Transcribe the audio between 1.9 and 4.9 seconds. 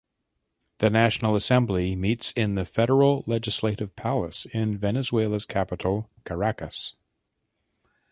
meets in the Federal Legislative Palace in